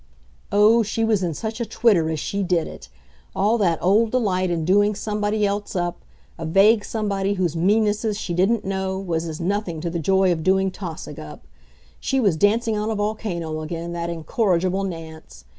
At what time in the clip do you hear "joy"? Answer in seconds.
9.99-10.31